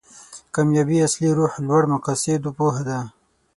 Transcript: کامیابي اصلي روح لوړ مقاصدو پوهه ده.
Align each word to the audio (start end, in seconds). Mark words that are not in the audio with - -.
کامیابي 0.53 0.97
اصلي 1.07 1.29
روح 1.37 1.53
لوړ 1.67 1.83
مقاصدو 1.93 2.49
پوهه 2.57 2.83
ده. 2.89 2.99